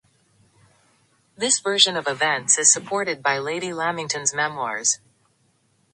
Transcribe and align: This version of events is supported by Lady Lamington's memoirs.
This 1.37 1.59
version 1.59 1.95
of 1.95 2.07
events 2.07 2.57
is 2.57 2.73
supported 2.73 3.21
by 3.21 3.37
Lady 3.37 3.71
Lamington's 3.71 4.33
memoirs. 4.33 4.97